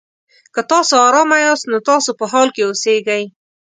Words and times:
که 0.53 0.61
تاسو 0.71 0.95
ارامه 1.07 1.37
یاست؛ 1.45 1.65
نو 1.71 1.77
تاسو 1.89 2.09
په 2.19 2.25
حال 2.31 2.47
کې 2.55 2.61
اوسېږئ. 2.65 3.23